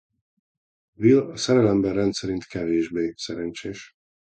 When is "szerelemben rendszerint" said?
1.37-2.43